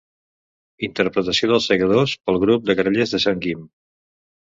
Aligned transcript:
Interpretació 0.87 1.51
dels 1.53 1.69
segadors 1.73 2.17
pel 2.25 2.43
grup 2.47 2.69
de 2.71 2.79
Grallers 2.83 3.19
de 3.19 3.25
Sant 3.31 3.49
Guim. 3.49 3.65